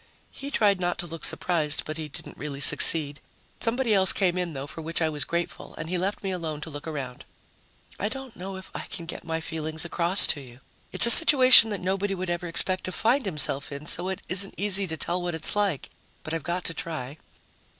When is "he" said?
0.31-0.49, 1.97-2.07, 5.91-5.97